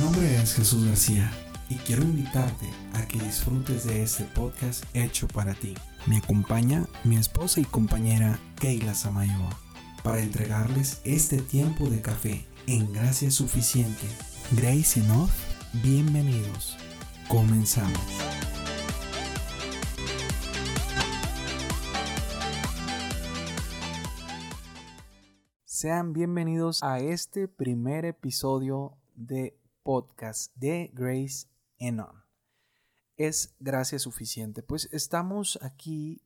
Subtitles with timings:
[0.00, 1.30] Mi nombre es Jesús García
[1.68, 5.74] y quiero invitarte a que disfrutes de este podcast hecho para ti.
[6.06, 9.50] Me acompaña mi esposa y compañera Keila Samayoa
[10.02, 14.06] para entregarles este tiempo de café en gracia suficiente.
[14.52, 15.28] Grace Enough,
[15.82, 16.78] bienvenidos.
[17.28, 18.00] Comenzamos.
[25.66, 31.48] Sean bienvenidos a este primer episodio de podcast de Grace
[31.78, 32.24] Enon.
[33.16, 34.62] Es gracia suficiente.
[34.62, 36.22] Pues estamos aquí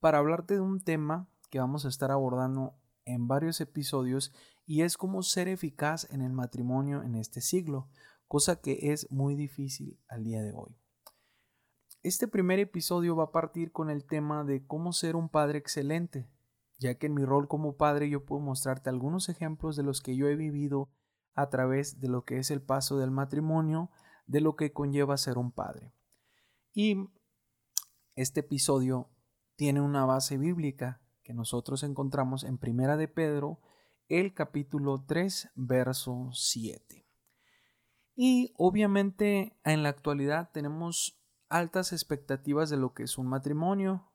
[0.00, 4.32] para hablarte de un tema que vamos a estar abordando en varios episodios
[4.66, 7.88] y es cómo ser eficaz en el matrimonio en este siglo,
[8.28, 10.76] cosa que es muy difícil al día de hoy.
[12.02, 16.28] Este primer episodio va a partir con el tema de cómo ser un padre excelente,
[16.78, 20.16] ya que en mi rol como padre yo puedo mostrarte algunos ejemplos de los que
[20.16, 20.90] yo he vivido
[21.34, 23.90] a través de lo que es el paso del matrimonio,
[24.26, 25.92] de lo que conlleva ser un padre.
[26.72, 27.08] Y
[28.14, 29.10] este episodio
[29.56, 33.60] tiene una base bíblica que nosotros encontramos en Primera de Pedro,
[34.08, 37.06] el capítulo 3, verso 7.
[38.14, 44.10] Y obviamente en la actualidad tenemos altas expectativas de lo que es un matrimonio.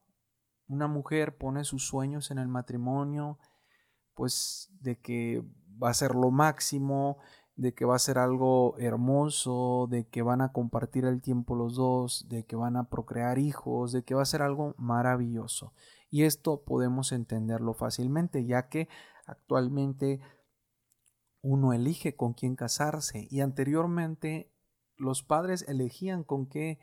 [0.68, 3.40] Una mujer pone sus sueños en el matrimonio,
[4.14, 5.44] pues de que
[5.82, 7.18] va a ser lo máximo,
[7.56, 11.76] de que va a ser algo hermoso, de que van a compartir el tiempo los
[11.76, 15.74] dos, de que van a procrear hijos, de que va a ser algo maravilloso.
[16.10, 18.88] Y esto podemos entenderlo fácilmente, ya que
[19.26, 20.22] actualmente
[21.42, 24.54] uno elige con quién casarse y anteriormente
[24.96, 26.80] los padres elegían con qué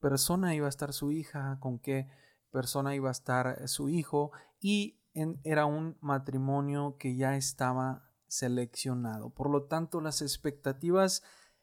[0.00, 2.08] persona iba a estar su hija, con qué
[2.50, 5.00] persona iba a estar su hijo y
[5.44, 9.30] era un matrimonio que ya estaba seleccionado.
[9.30, 11.22] Por lo tanto, las expectativas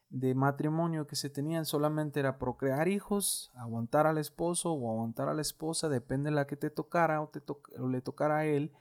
[0.09, 5.33] de matrimonio que se tenían solamente era procrear hijos, aguantar al esposo o aguantar a
[5.33, 7.41] la esposa, depende de la que te tocara o, te
[7.89, 8.71] le tocara a él.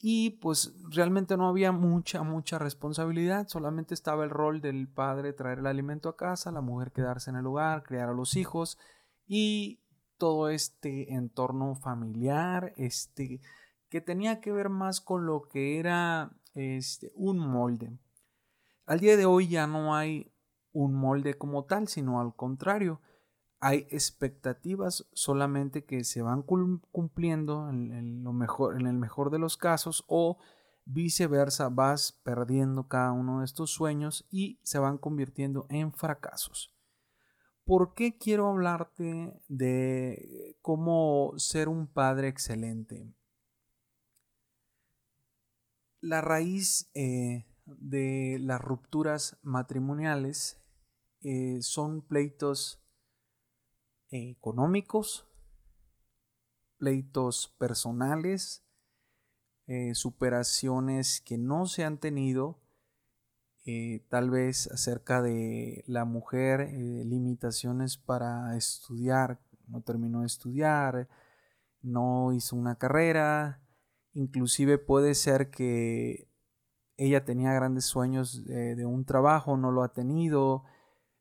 [0.00, 5.58] Y pues realmente no había mucha, mucha responsabilidad, solamente estaba el rol del padre traer
[5.58, 8.78] el alimento a casa, la mujer quedarse en el hogar, criar a los hijos
[9.26, 9.82] y
[10.16, 13.40] todo este entorno familiar, este,
[13.88, 17.96] que tenía que ver más con lo que era este, un molde.
[18.84, 20.32] Al día de hoy ya no hay
[20.72, 23.00] un molde como tal, sino al contrario,
[23.60, 29.56] hay expectativas solamente que se van cumpliendo en, lo mejor, en el mejor de los
[29.56, 30.38] casos o
[30.84, 36.74] viceversa, vas perdiendo cada uno de estos sueños y se van convirtiendo en fracasos.
[37.64, 43.12] ¿Por qué quiero hablarte de cómo ser un padre excelente?
[46.00, 50.62] La raíz eh, de las rupturas matrimoniales
[51.22, 52.80] eh, son pleitos
[54.10, 55.28] económicos,
[56.76, 58.64] pleitos personales,
[59.66, 62.60] eh, superaciones que no se han tenido,
[64.08, 71.06] tal vez acerca de la mujer, limitaciones para estudiar, no terminó de estudiar,
[71.82, 73.60] no hizo una carrera,
[74.18, 76.28] Inclusive puede ser que
[76.96, 80.64] ella tenía grandes sueños de, un trabajo, no lo ha tenido.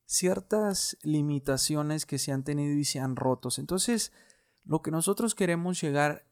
[0.07, 3.49] Ciertas limitaciones que se han tenido y se han roto.
[3.59, 4.13] Entonces,
[4.63, 6.25] lo que nosotros queremos llegar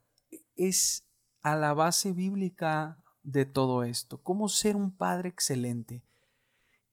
[0.56, 1.08] es
[1.44, 4.24] a la base bíblica de todo esto.
[4.24, 6.04] Cómo ser un padre excelente.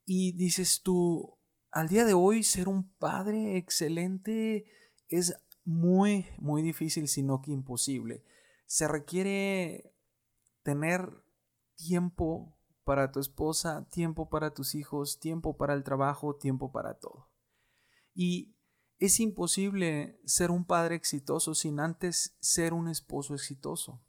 [0.04, 1.38] Y dices tú,
[1.70, 4.66] al día de hoy ser un padre excelente
[5.08, 5.34] es
[5.64, 8.22] muy, muy difícil, sino que imposible
[8.72, 9.94] se requiere
[10.62, 11.26] tener
[11.74, 17.28] tiempo para tu esposa, tiempo para tus hijos, tiempo para el trabajo, tiempo para todo.
[18.14, 18.56] Y
[18.98, 24.02] es imposible ser un padre exitoso sin antes ser un esposo exitoso.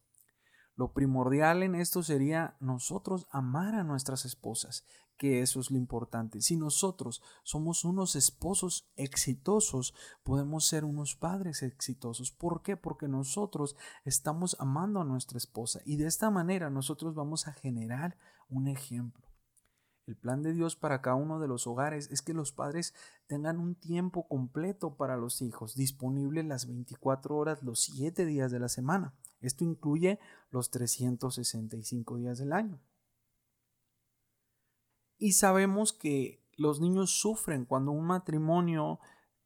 [0.76, 4.86] Lo primordial en esto sería nosotros amar a nuestras esposas
[5.18, 6.42] que eso es lo importante.
[6.42, 9.94] Si nosotros somos unos esposos exitosos,
[10.24, 12.32] podemos ser unos padres exitosos.
[12.32, 12.78] ¿Por qué?
[12.78, 18.18] Porque nosotros estamos amando a nuestra esposa y de esta manera nosotros vamos a generar
[18.50, 19.28] un ejemplo.
[20.06, 22.94] El plan de Dios para cada uno de los hogares es que los padres
[23.28, 28.60] tengan un tiempo completo para los hijos, disponible las 24 horas, los 7 días de
[28.60, 29.14] la semana.
[29.44, 30.20] Esto incluye
[30.50, 32.82] los 365 días del año.
[35.18, 39.00] Y sabemos que los niños sufren cuando un matrimonio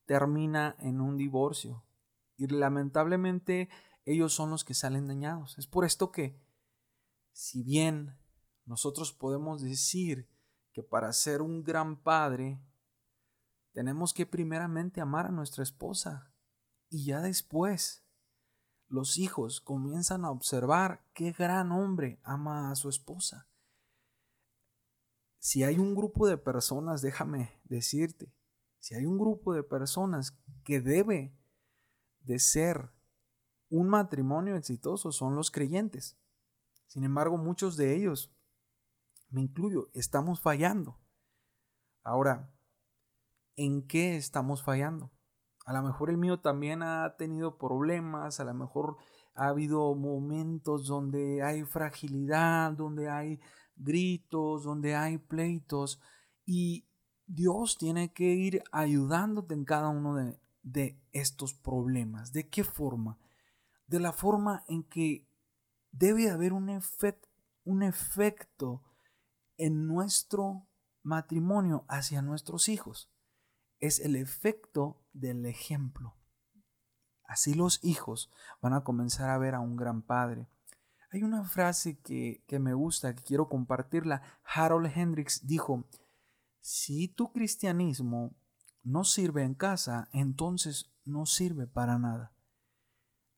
[0.05, 1.83] termina en un divorcio.
[2.37, 3.69] Y lamentablemente
[4.05, 5.57] ellos son los que salen dañados.
[5.57, 6.39] Es por esto que,
[7.33, 8.17] si bien
[8.65, 10.29] nosotros podemos decir
[10.73, 12.61] que para ser un gran padre
[13.71, 16.33] tenemos que primeramente amar a nuestra esposa
[16.89, 18.06] y ya después
[18.87, 23.47] los hijos comienzan a observar qué gran hombre ama a su esposa.
[25.39, 28.33] Si hay un grupo de personas, déjame decirte,
[28.79, 31.35] si hay un grupo de personas que debe
[32.21, 32.91] de ser
[33.69, 36.17] un matrimonio exitoso, son los creyentes.
[36.87, 38.33] Sin embargo, muchos de ellos,
[39.29, 40.97] me incluyo, estamos fallando.
[42.03, 42.53] Ahora,
[43.57, 45.11] ¿en qué estamos fallando?
[45.67, 48.95] A lo mejor el mío también ha tenido problemas, a lo mejor
[49.35, 53.41] ha habido momentos donde hay fragilidad, donde hay
[53.75, 55.99] gritos, donde hay pleitos
[56.45, 56.87] y
[57.25, 62.31] Dios tiene que ir ayudándote en cada uno de, de estos problemas.
[62.31, 63.19] ¿De qué forma?
[63.87, 65.27] De la forma en que
[65.91, 66.81] debe haber un,
[67.65, 68.83] un efecto
[69.57, 70.65] en nuestro
[71.03, 73.11] matrimonio hacia nuestros hijos.
[73.79, 76.15] Es el efecto del ejemplo.
[77.23, 78.31] Así los hijos
[78.61, 80.47] van a comenzar a ver a un gran padre.
[81.11, 84.21] Hay una frase que, que me gusta, que quiero compartirla.
[84.43, 85.85] Harold Hendricks dijo,
[86.61, 88.35] si tu cristianismo
[88.83, 92.33] no sirve en casa, entonces no sirve para nada.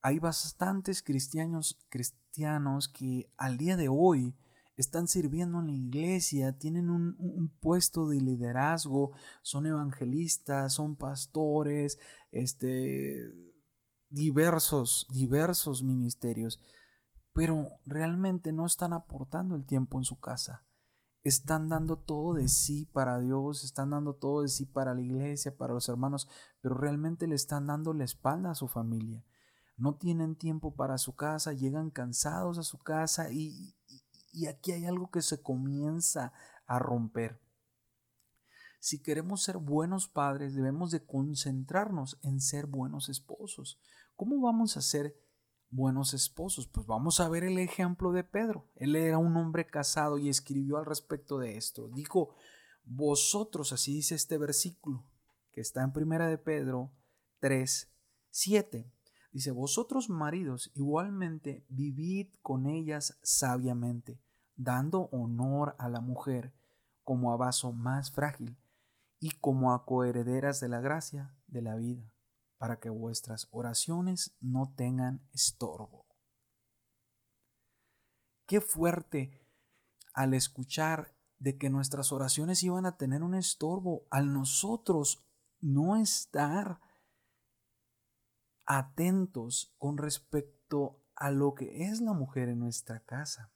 [0.01, 4.35] Hay bastantes cristianos, cristianos que al día de hoy
[4.79, 9.11] están sirviendo en la iglesia, tienen un, puesto de liderazgo,
[9.41, 11.99] son evangelistas, son pastores,
[12.31, 13.29] este,
[14.09, 16.61] diversos, diversos ministerios,
[17.33, 20.65] pero realmente no están aportando el tiempo en su casa.
[21.23, 25.57] Están dando todo de sí para Dios, están dando todo de sí para la iglesia,
[25.57, 26.29] para los hermanos,
[26.61, 29.25] pero realmente le están dando la espalda a su familia.
[29.75, 34.08] No tienen tiempo para su casa, llegan cansados a su casa y, y
[34.47, 36.33] aquí hay algo que se comienza
[36.65, 37.39] a romper.
[38.79, 43.79] Si queremos ser buenos padres, debemos de concentrarnos en ser buenos esposos.
[44.15, 45.15] ¿Cómo vamos a ser
[45.69, 46.67] buenos esposos?
[46.67, 48.69] Pues vamos a ver el ejemplo de Pedro.
[48.75, 51.89] Él era un hombre casado y escribió al respecto de esto.
[51.89, 52.35] Dijo,
[52.85, 55.05] vosotros, así dice este versículo,
[55.51, 56.91] que está en primera de Pedro
[57.39, 57.91] 3,
[58.29, 58.91] 7.
[59.31, 64.19] Dice, vosotros maridos igualmente vivid con ellas sabiamente,
[64.55, 66.53] dando honor a la mujer
[67.03, 68.57] como a vaso más frágil
[69.19, 72.11] y como a coherederas de la gracia de la vida,
[72.57, 76.05] para que vuestras oraciones no tengan estorbo.
[78.47, 79.45] Qué fuerte
[80.13, 85.23] al escuchar de que nuestras oraciones iban a tener un estorbo, al nosotros
[85.61, 86.81] no estar
[88.69, 93.51] atentos con respecto a lo que es la mujer en nuestra casa.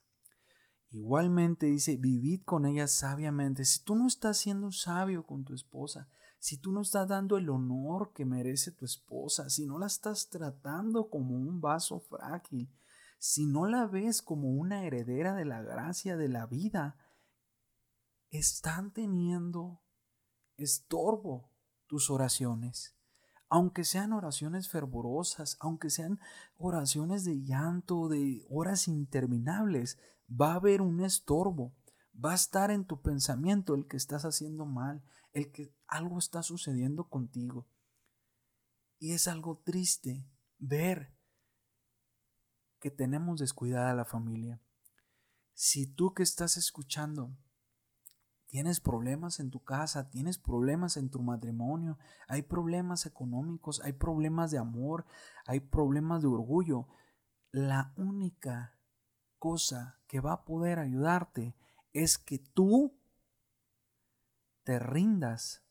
[0.89, 3.63] Igualmente dice, vivid con ella sabiamente.
[3.63, 7.51] Si tú no estás siendo sabio con tu esposa, si tú no estás dando el
[7.51, 12.74] honor que merece tu esposa, si no la estás tratando como un vaso frágil,
[13.19, 16.98] si no la ves como una heredera de la gracia de la vida,
[18.31, 19.83] están teniendo
[20.57, 21.51] estorbo
[21.86, 22.98] tus oraciones
[23.53, 26.19] aunque sean oraciones fervorosas, aunque sean
[26.57, 31.72] oraciones de llanto, de horas interminables, va a haber un estorbo.
[32.13, 36.41] Va a estar en tu pensamiento el que estás haciendo mal, el que algo está
[36.41, 37.67] sucediendo contigo.
[38.98, 40.25] Y es algo triste
[40.57, 41.13] ver
[42.79, 44.63] que tenemos descuidada la familia.
[45.53, 47.38] Si tú que estás escuchando
[48.53, 54.51] Tienes problemas en tu casa, tienes problemas en tu matrimonio, hay problemas económicos, hay problemas
[54.51, 55.07] de amor,
[55.48, 56.88] hay problemas de orgullo.
[57.50, 58.77] La única
[59.39, 61.55] cosa que va a poder ayudarte
[61.93, 62.95] es que tú
[64.62, 65.65] te rindas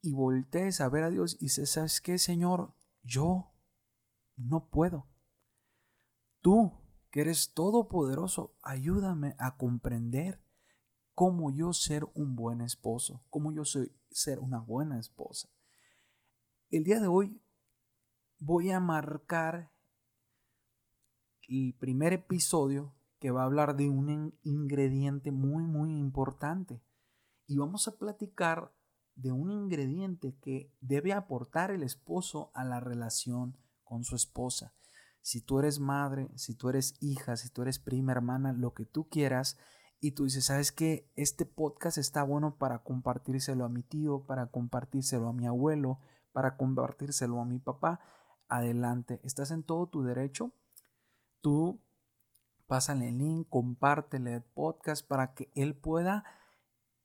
[0.00, 2.74] y voltees a ver a Dios y dices, ¿sabes qué, Señor?
[3.04, 3.52] Yo
[4.34, 5.06] no puedo.
[6.40, 6.72] Tú,
[7.12, 10.47] que eres todopoderoso, ayúdame a comprender
[11.18, 15.48] cómo yo ser un buen esposo, cómo yo soy ser una buena esposa.
[16.70, 17.42] El día de hoy
[18.38, 19.72] voy a marcar
[21.48, 26.84] el primer episodio que va a hablar de un ingrediente muy muy importante
[27.48, 28.72] y vamos a platicar
[29.16, 34.72] de un ingrediente que debe aportar el esposo a la relación con su esposa.
[35.20, 38.86] Si tú eres madre, si tú eres hija, si tú eres prima, hermana, lo que
[38.86, 39.58] tú quieras,
[40.00, 41.10] y tú dices, ¿sabes qué?
[41.16, 45.98] Este podcast está bueno para compartírselo a mi tío, para compartírselo a mi abuelo,
[46.32, 48.00] para compartírselo a mi papá.
[48.48, 50.52] Adelante, estás en todo tu derecho.
[51.40, 51.80] Tú
[52.68, 56.24] pásale el link, compártele el podcast para que él pueda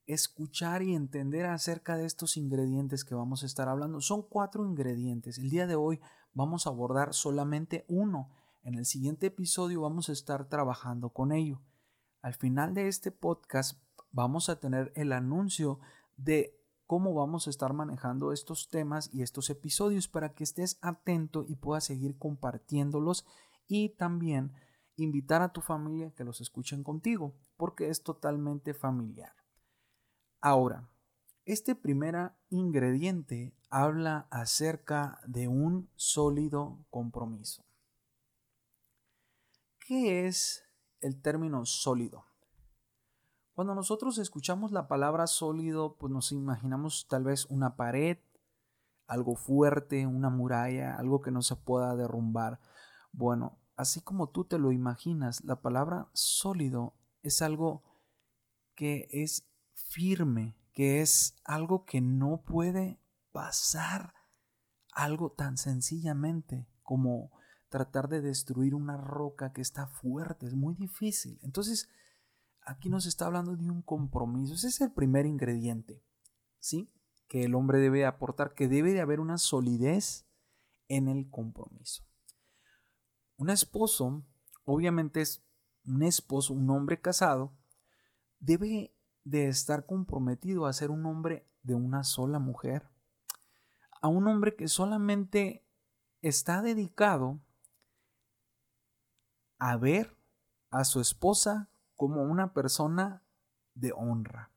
[0.05, 4.01] escuchar y entender acerca de estos ingredientes que vamos a estar hablando.
[4.01, 5.39] Son cuatro ingredientes.
[5.39, 5.99] El día de hoy
[6.33, 8.29] vamos a abordar solamente uno.
[8.61, 11.61] En el siguiente episodio vamos a estar trabajando con ello.
[12.23, 13.77] Al final de este podcast
[14.13, 15.81] vamos a tener el anuncio
[16.15, 21.43] de cómo vamos a estar manejando estos temas y estos episodios para que estés atento
[21.45, 23.25] y puedas seguir compartiéndolos
[23.67, 24.53] y también
[24.95, 29.33] invitar a tu familia que los escuchen contigo, porque es totalmente familiar.
[30.39, 30.89] Ahora,
[31.43, 37.65] este primer ingrediente habla acerca de un sólido compromiso.
[39.85, 40.62] ¿Qué es
[41.03, 42.25] el término sólido?
[43.53, 48.17] Cuando nosotros escuchamos la palabra sólido, pues nos imaginamos tal vez una pared,
[49.05, 52.59] algo fuerte, una muralla, algo que no se pueda derrumbar.
[53.11, 57.83] Bueno, así como tú te lo imaginas, la palabra sólido es algo
[58.73, 62.99] que es firme, que es algo que no puede
[63.31, 64.15] pasar,
[64.91, 67.31] algo tan sencillamente como
[67.73, 71.39] tratar de destruir una roca que está fuerte, es muy difícil.
[71.41, 71.89] Entonces,
[72.61, 74.53] aquí nos está hablando de un compromiso.
[74.53, 76.05] Ese es el primer ingrediente,
[76.59, 76.93] ¿sí?
[77.27, 80.27] Que el hombre debe aportar, que debe de haber una solidez
[80.87, 82.03] en el compromiso.
[83.37, 84.23] Un esposo,
[84.65, 85.43] obviamente es
[85.83, 87.57] un esposo, un hombre casado,
[88.37, 92.87] debe de estar comprometido a ser un hombre de una sola mujer.
[93.99, 95.65] A un hombre que solamente
[96.21, 97.41] está dedicado
[99.63, 100.17] a ver
[100.71, 103.23] a su esposa como una persona
[103.75, 104.51] de honra.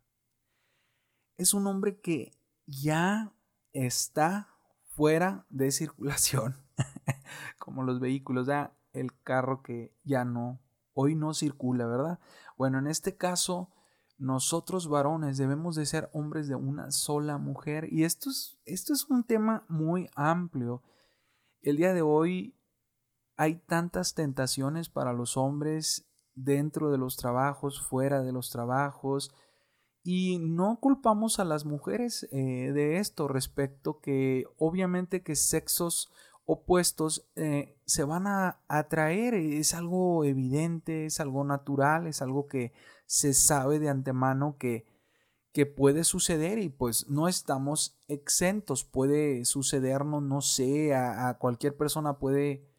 [1.37, 2.33] Es un hombre que
[2.67, 3.33] ya
[3.73, 4.49] está
[4.89, 6.57] fuera de circulación,
[7.61, 10.59] como los vehículos, ya el carro que ya no,
[10.93, 12.19] hoy no circula, ¿verdad?
[12.57, 13.71] Bueno, en este caso,
[14.19, 19.05] nosotros varones debemos de ser hombres de una sola mujer y esto es, esto es
[19.05, 20.83] un tema muy amplio.
[21.63, 22.56] El día de hoy
[23.37, 29.35] hay tantas tentaciones para los hombres dentro de los trabajos, fuera de los trabajos.
[30.03, 36.13] Y no culpamos a las mujeres eh, de esto respecto que obviamente que sexos
[36.45, 42.73] opuestos eh, se van a atraer, es algo evidente, es algo natural, es algo que
[43.07, 44.87] se sabe de antemano que,
[45.53, 52.19] que puede suceder y pues no estamos exentos, puede sucedernos, no sé, a cualquier persona
[52.19, 52.76] puede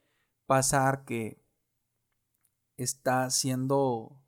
[0.48, 1.44] pasar que
[2.78, 4.20] está siendo,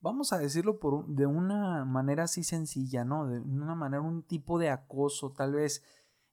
[0.00, 3.26] vamos a decirlo por, de una manera así sencilla, ¿no?
[3.26, 5.82] De una manera, un tipo de acoso, tal vez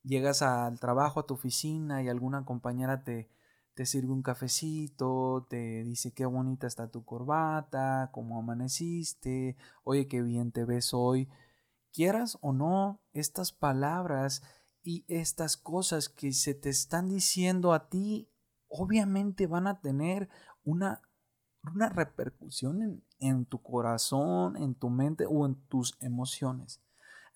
[0.03, 3.29] llegas al trabajo, a tu oficina y alguna compañera te,
[3.73, 10.21] te sirve un cafecito, te dice qué bonita está tu corbata, cómo amaneciste, oye, qué
[10.23, 11.29] bien te ves hoy.
[11.93, 14.41] Quieras o no, estas palabras
[14.81, 18.31] y estas cosas que se te están diciendo a ti,
[18.69, 20.29] obviamente van a tener
[20.63, 21.01] una
[21.73, 26.81] una repercusión en, tu corazón, en tu mente o en tus emociones.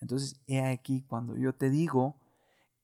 [0.00, 2.18] Entonces, he aquí cuando yo te digo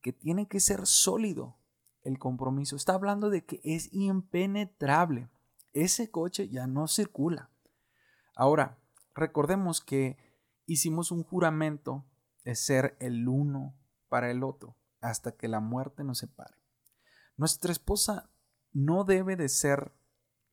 [0.01, 1.57] que tiene que ser sólido
[2.03, 2.77] el compromiso.
[2.77, 5.29] Está hablando de que es impenetrable.
[5.73, 7.51] Ese coche ya no circula.
[8.35, 8.79] Ahora,
[9.15, 10.17] recordemos que
[10.67, 12.05] hicimos un juramento
[12.45, 13.75] de ser el uno
[14.09, 16.55] para el otro hasta que la muerte nos separe.
[17.37, 18.31] Nuestra esposa
[18.73, 19.93] no debe de ser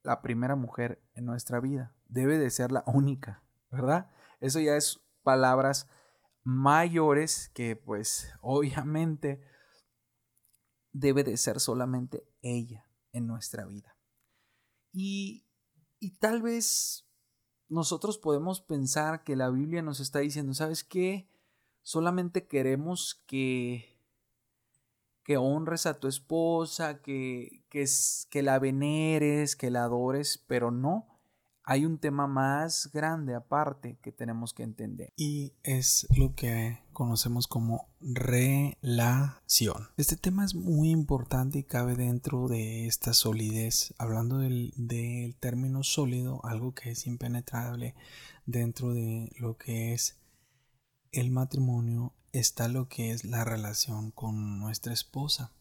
[0.04, 1.96] la primera mujer en nuestra vida.
[2.08, 4.10] Debe de ser la única, ¿verdad?
[4.40, 5.88] Eso ya es palabras
[6.44, 9.44] mayores que pues obviamente
[10.94, 13.98] debe de ser solamente ella en nuestra vida.
[14.94, 15.46] Y,
[16.00, 17.06] y tal vez
[17.68, 21.30] nosotros podemos pensar que la Biblia nos está diciendo, ¿sabes qué?
[21.82, 23.95] Solamente queremos que
[25.26, 27.86] que honres a tu esposa, que, que,
[28.30, 31.08] que la veneres, que la adores, pero no.
[31.64, 35.12] Hay un tema más grande aparte que tenemos que entender.
[35.18, 39.88] Y es lo que conocemos como relación.
[39.98, 43.96] Este tema es muy importante y cabe dentro de esta solidez.
[43.98, 47.96] Hablando del, del término sólido, algo que es impenetrable
[48.46, 50.20] dentro de lo que es
[51.12, 55.54] el matrimonio está lo que es la relación con nuestra esposa.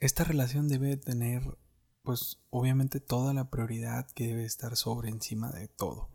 [0.00, 1.58] Esta relación debe tener,
[2.02, 6.10] pues obviamente toda la prioridad que debe estar sobre encima de todo.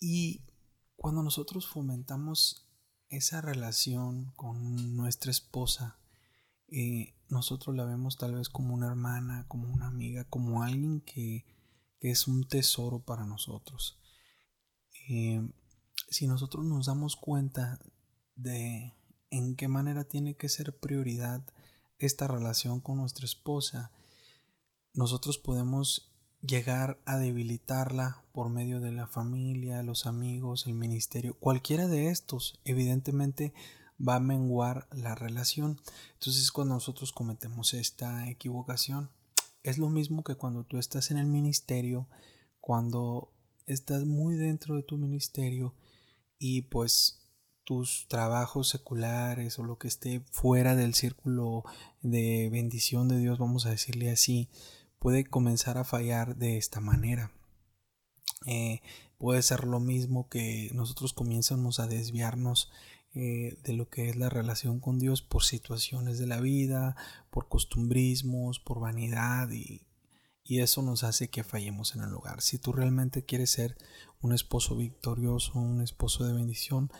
[0.00, 0.44] Y
[0.96, 2.68] cuando nosotros fomentamos
[3.08, 5.98] esa relación con nuestra esposa,
[6.68, 11.44] eh, nosotros la vemos tal vez como una hermana, como una amiga, como alguien que,
[12.00, 14.00] es un tesoro para nosotros.
[15.08, 15.40] Eh,
[16.08, 17.78] si nosotros nos damos cuenta
[18.34, 18.92] de
[19.32, 21.42] en qué manera tiene que ser prioridad
[21.98, 23.90] esta relación con nuestra esposa,
[24.94, 26.12] nosotros podemos
[26.42, 32.60] llegar a debilitarla por medio de la familia, los amigos, el ministerio, cualquiera de estos,
[32.64, 33.54] evidentemente
[34.06, 35.80] va a menguar la relación.
[36.14, 39.10] Entonces cuando nosotros cometemos esta equivocación,
[39.62, 42.06] es lo mismo que cuando tú estás en el ministerio,
[42.60, 43.32] cuando
[43.66, 45.74] estás muy dentro de tu ministerio
[46.38, 47.21] y pues
[47.72, 51.64] tus trabajos seculares o lo que esté fuera del círculo
[52.02, 54.50] de bendición de Dios, vamos a decirle así,
[54.98, 57.32] puede comenzar a fallar de esta manera.
[58.44, 58.82] Eh,
[59.16, 62.70] puede ser lo mismo que nosotros comenzamos a desviarnos
[63.14, 66.94] eh, de lo que es la relación con Dios por situaciones de la vida,
[67.30, 69.86] por costumbrismos, por vanidad y,
[70.44, 72.42] y eso nos hace que fallemos en el hogar.
[72.42, 73.78] Si tú realmente quieres ser
[74.20, 76.90] un esposo victorioso, un esposo de bendición,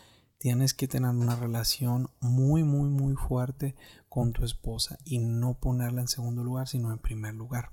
[0.42, 3.76] tienes que tener una relación muy, muy, muy fuerte
[4.08, 7.70] con tu esposa y no ponerla en segundo lugar, sino en primer lugar.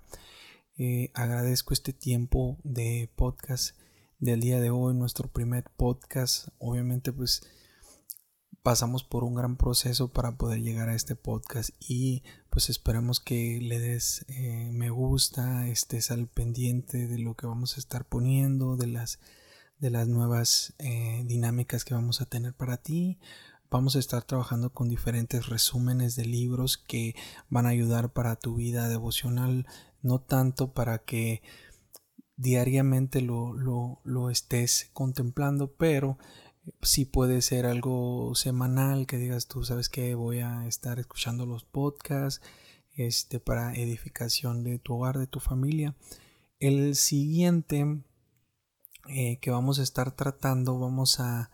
[0.78, 3.76] Eh, agradezco este tiempo de podcast
[4.20, 6.50] del día de hoy, nuestro primer podcast.
[6.60, 7.42] Obviamente, pues
[8.62, 12.22] pasamos por un gran proceso para poder llegar a este podcast y
[12.52, 17.78] pues esperemos que le des eh, me gusta, estés al pendiente de lo que vamos
[17.78, 19.20] a estar poniendo, de las,
[19.80, 23.20] de las nuevas eh, dinámicas que vamos a tener para ti.
[23.72, 27.16] Vamos a estar trabajando con diferentes resúmenes de libros que
[27.50, 29.68] van a ayudar para tu vida devocional,
[30.02, 31.42] no tanto para que
[32.36, 36.18] diariamente lo, lo, lo estés contemplando, pero
[36.82, 41.64] si puede ser algo semanal que digas tú, sabes que voy a estar escuchando los
[41.64, 42.42] podcasts
[42.96, 45.96] este, para edificación de tu hogar, de tu familia.
[46.60, 48.04] El siguiente
[49.08, 51.52] eh, que vamos a estar tratando, vamos a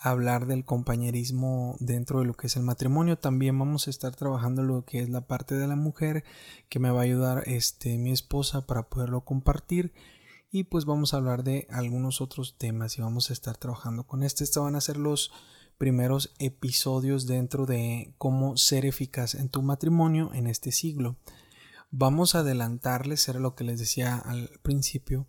[0.00, 3.18] hablar del compañerismo dentro de lo que es el matrimonio.
[3.18, 6.24] También vamos a estar trabajando lo que es la parte de la mujer
[6.68, 9.92] que me va a ayudar este, mi esposa para poderlo compartir
[10.50, 14.22] y pues vamos a hablar de algunos otros temas y vamos a estar trabajando con
[14.22, 14.44] este.
[14.44, 15.30] Estos van a ser los
[15.76, 21.16] primeros episodios dentro de cómo ser eficaz en tu matrimonio en este siglo.
[21.90, 25.26] Vamos a adelantarles, era lo que les decía al principio,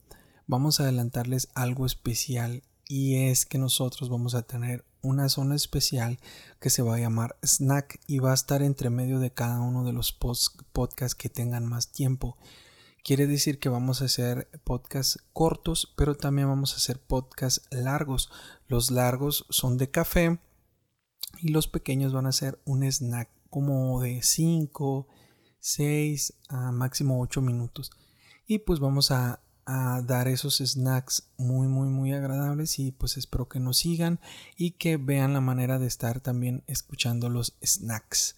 [0.50, 6.18] vamos a adelantarles algo especial y es que nosotros vamos a tener una zona especial
[6.60, 9.86] que se va a llamar snack y va a estar entre medio de cada uno
[9.86, 12.36] de los podcasts que tengan más tiempo.
[13.04, 18.32] Quiere decir que vamos a hacer podcasts cortos, pero también vamos a hacer podcasts largos.
[18.68, 20.40] Los largos son de café
[21.38, 25.08] y los pequeños van a ser un snack como de 5,
[25.60, 27.92] 6 a máximo 8 minutos.
[28.48, 33.48] Y pues vamos a, a, dar esos snacks muy muy muy agradables y pues espero
[33.48, 34.20] que nos sigan
[34.58, 38.36] y que vean la manera de estar también escuchando los snacks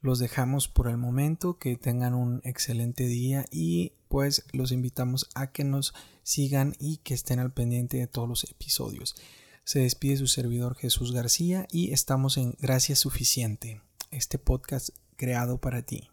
[0.00, 5.50] los dejamos por el momento, que tengan un excelente día y pues los invitamos a
[5.50, 9.16] que nos sigan y que estén al pendiente de todos los episodios.
[9.64, 15.82] Se despide su servidor Jesús García y estamos en Gracia Suficiente, este podcast creado para
[15.82, 16.08] ti.